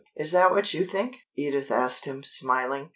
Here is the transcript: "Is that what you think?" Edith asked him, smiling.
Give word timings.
"Is 0.15 0.31
that 0.31 0.49
what 0.49 0.73
you 0.73 0.83
think?" 0.83 1.17
Edith 1.35 1.69
asked 1.69 2.05
him, 2.05 2.23
smiling. 2.23 2.89